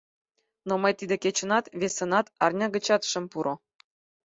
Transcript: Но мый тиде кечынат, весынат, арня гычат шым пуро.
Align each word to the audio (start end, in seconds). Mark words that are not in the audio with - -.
Но 0.67 0.73
мый 0.81 0.93
тиде 0.99 1.15
кечынат, 1.23 1.65
весынат, 1.79 2.25
арня 2.45 2.67
гычат 2.75 3.01
шым 3.09 3.25
пуро. 3.31 3.53